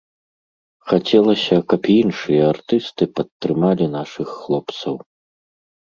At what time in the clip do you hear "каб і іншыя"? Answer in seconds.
1.75-2.41